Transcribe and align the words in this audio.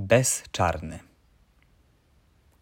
Bezczarny. 0.00 0.98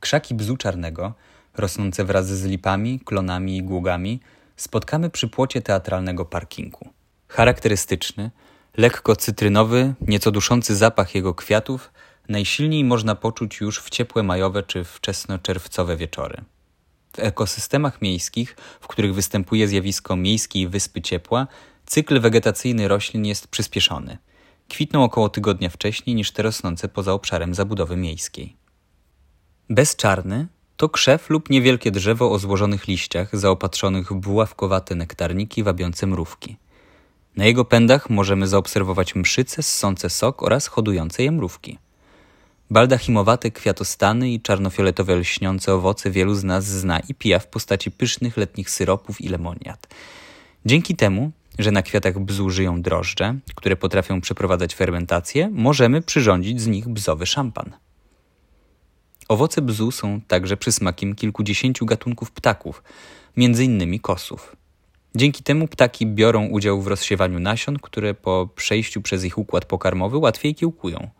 Krzaki 0.00 0.34
bzu 0.34 0.56
czarnego, 0.56 1.14
rosnące 1.56 2.04
wraz 2.04 2.26
z 2.26 2.44
lipami, 2.44 3.00
klonami 3.00 3.56
i 3.56 3.62
głogami, 3.62 4.20
spotkamy 4.56 5.10
przy 5.10 5.28
płocie 5.28 5.62
teatralnego 5.62 6.24
parkingu. 6.24 6.88
Charakterystyczny, 7.28 8.30
lekko 8.76 9.16
cytrynowy, 9.16 9.94
nieco 10.00 10.30
duszący 10.30 10.76
zapach 10.76 11.14
jego 11.14 11.34
kwiatów 11.34 11.92
najsilniej 12.28 12.84
można 12.84 13.14
poczuć 13.14 13.60
już 13.60 13.80
w 13.82 13.90
ciepłe 13.90 14.22
majowe 14.22 14.62
czy 14.62 14.84
wczesnoczerwcowe 14.84 15.96
wieczory. 15.96 16.44
W 17.12 17.18
ekosystemach 17.18 18.02
miejskich, 18.02 18.56
w 18.80 18.88
których 18.88 19.14
występuje 19.14 19.68
zjawisko 19.68 20.16
miejskiej 20.16 20.68
wyspy 20.68 21.02
ciepła, 21.02 21.46
cykl 21.86 22.20
wegetacyjny 22.20 22.88
roślin 22.88 23.26
jest 23.26 23.48
przyspieszony– 23.48 24.18
kwitną 24.68 25.04
około 25.04 25.28
tygodnia 25.28 25.68
wcześniej 25.68 26.16
niż 26.16 26.30
te 26.30 26.42
rosnące 26.42 26.88
poza 26.88 27.12
obszarem 27.12 27.54
zabudowy 27.54 27.96
miejskiej. 27.96 28.56
Bezczarny 29.70 30.46
to 30.76 30.88
krzew 30.88 31.30
lub 31.30 31.50
niewielkie 31.50 31.90
drzewo 31.90 32.32
o 32.32 32.38
złożonych 32.38 32.88
liściach 32.88 33.36
zaopatrzonych 33.36 34.12
w 34.12 34.14
buławkowate 34.14 34.94
nektarniki 34.94 35.62
wabiące 35.62 36.06
mrówki. 36.06 36.56
Na 37.36 37.44
jego 37.44 37.64
pędach 37.64 38.10
możemy 38.10 38.48
zaobserwować 38.48 39.14
mszyce 39.14 39.62
ssące 39.62 40.10
sok 40.10 40.42
oraz 40.42 40.66
hodujące 40.66 41.22
je 41.22 41.32
mrówki. 41.32 41.78
Baldachimowate 42.70 43.50
kwiatostany 43.50 44.30
i 44.30 44.40
czarnofioletowe 44.40 45.16
lśniące 45.16 45.74
owoce 45.74 46.10
wielu 46.10 46.34
z 46.34 46.44
nas 46.44 46.64
zna 46.64 47.00
i 47.00 47.14
pija 47.14 47.38
w 47.38 47.46
postaci 47.46 47.90
pysznych 47.90 48.36
letnich 48.36 48.70
syropów 48.70 49.20
i 49.20 49.28
lemoniad. 49.28 49.88
Dzięki 50.66 50.96
temu 50.96 51.30
że 51.58 51.70
na 51.70 51.82
kwiatach 51.82 52.18
bzu 52.18 52.50
żyją 52.50 52.82
drożdże, 52.82 53.34
które 53.54 53.76
potrafią 53.76 54.20
przeprowadzać 54.20 54.74
fermentację, 54.74 55.50
możemy 55.52 56.02
przyrządzić 56.02 56.60
z 56.60 56.66
nich 56.66 56.88
bzowy 56.88 57.26
szampan. 57.26 57.72
Owoce 59.28 59.62
bzu 59.62 59.90
są 59.90 60.20
także 60.20 60.56
przysmakiem 60.56 61.14
kilkudziesięciu 61.14 61.86
gatunków 61.86 62.30
ptaków, 62.30 62.82
m.in. 63.36 63.98
kosów. 63.98 64.56
Dzięki 65.14 65.42
temu 65.42 65.68
ptaki 65.68 66.06
biorą 66.06 66.46
udział 66.46 66.82
w 66.82 66.86
rozsiewaniu 66.86 67.38
nasion, 67.40 67.78
które 67.78 68.14
po 68.14 68.48
przejściu 68.56 69.02
przez 69.02 69.24
ich 69.24 69.38
układ 69.38 69.64
pokarmowy 69.64 70.18
łatwiej 70.18 70.54
kiełkują. 70.54 71.10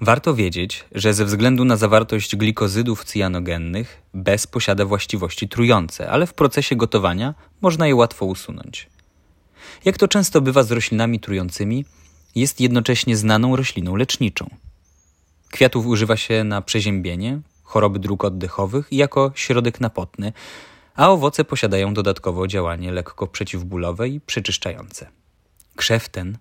Warto 0.00 0.34
wiedzieć, 0.34 0.84
że 0.92 1.14
ze 1.14 1.24
względu 1.24 1.64
na 1.64 1.76
zawartość 1.76 2.36
glikozydów 2.36 3.04
cyjanogennych 3.04 4.02
bez 4.14 4.46
posiada 4.46 4.84
właściwości 4.84 5.48
trujące, 5.48 6.10
ale 6.10 6.26
w 6.26 6.34
procesie 6.34 6.76
gotowania 6.76 7.34
można 7.60 7.86
je 7.86 7.94
łatwo 7.94 8.26
usunąć. 8.26 8.93
Jak 9.84 9.98
to 9.98 10.08
często 10.08 10.40
bywa 10.40 10.62
z 10.62 10.70
roślinami 10.70 11.20
trującymi, 11.20 11.84
jest 12.34 12.60
jednocześnie 12.60 13.16
znaną 13.16 13.56
rośliną 13.56 13.96
leczniczą. 13.96 14.50
Kwiatów 15.50 15.86
używa 15.86 16.16
się 16.16 16.44
na 16.44 16.62
przeziębienie, 16.62 17.40
choroby 17.62 17.98
dróg 17.98 18.24
oddechowych 18.24 18.92
i 18.92 18.96
jako 18.96 19.32
środek 19.34 19.80
napotny, 19.80 20.32
a 20.94 21.10
owoce 21.10 21.44
posiadają 21.44 21.94
dodatkowo 21.94 22.46
działanie 22.46 22.92
lekko 22.92 23.26
przeciwbólowe 23.26 24.08
i 24.08 24.20
przeczyszczające. 24.20 25.06
Krzew 25.76 26.08
ten, 26.08 26.38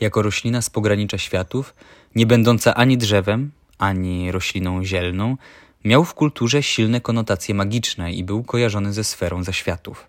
jako 0.00 0.22
roślina 0.22 0.62
z 0.62 0.70
pogranicza 0.70 1.18
światów, 1.18 1.74
nie 2.14 2.26
będąca 2.26 2.74
ani 2.74 2.98
drzewem, 2.98 3.50
ani 3.78 4.32
rośliną 4.32 4.84
zielną, 4.84 5.36
miał 5.84 6.04
w 6.04 6.14
kulturze 6.14 6.62
silne 6.62 7.00
konotacje 7.00 7.54
magiczne 7.54 8.12
i 8.12 8.24
był 8.24 8.44
kojarzony 8.44 8.92
ze 8.92 9.04
sferą 9.04 9.44
zaświatów. 9.44 10.06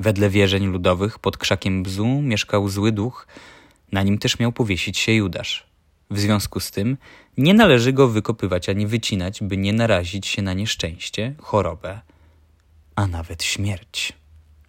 Wedle 0.00 0.30
wierzeń 0.30 0.66
ludowych 0.66 1.18
pod 1.18 1.36
krzakiem 1.36 1.82
bzu 1.82 2.06
mieszkał 2.22 2.68
zły 2.68 2.92
duch, 2.92 3.26
na 3.92 4.02
nim 4.02 4.18
też 4.18 4.38
miał 4.38 4.52
powiesić 4.52 4.98
się 4.98 5.12
Judasz. 5.12 5.66
W 6.10 6.20
związku 6.20 6.60
z 6.60 6.70
tym 6.70 6.96
nie 7.36 7.54
należy 7.54 7.92
go 7.92 8.08
wykopywać 8.08 8.68
ani 8.68 8.86
wycinać, 8.86 9.42
by 9.42 9.56
nie 9.56 9.72
narazić 9.72 10.26
się 10.26 10.42
na 10.42 10.52
nieszczęście, 10.52 11.34
chorobę, 11.38 12.00
a 12.96 13.06
nawet 13.06 13.42
śmierć. 13.42 14.12